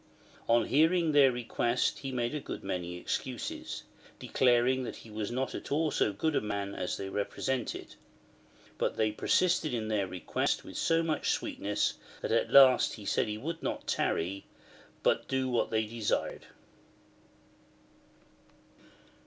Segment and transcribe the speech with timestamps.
[0.49, 3.83] On hearing their request he made many excuses,
[4.17, 7.93] declaring that he was not at all so good a man as they repre sented.
[8.79, 13.27] But they persisted in their request with so much sweetness, that at last he said
[13.27, 14.47] he would not tarry,
[15.03, 16.47] but do what they desired.